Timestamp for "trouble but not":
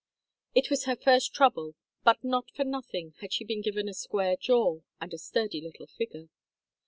1.31-2.49